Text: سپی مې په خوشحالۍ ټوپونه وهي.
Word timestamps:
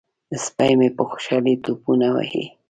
سپی 0.43 0.73
مې 0.79 0.89
په 0.97 1.03
خوشحالۍ 1.09 1.55
ټوپونه 1.63 2.07
وهي. 2.15 2.43